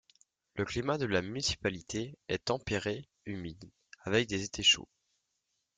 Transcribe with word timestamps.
Le 0.55 0.65
climat 0.65 0.97
de 0.97 1.05
la 1.05 1.21
municipalité 1.21 2.17
est 2.27 2.45
tempéré 2.45 3.07
humide, 3.27 3.69
avec 4.03 4.27
des 4.27 4.43
étés 4.43 4.63
chauds. 4.63 4.89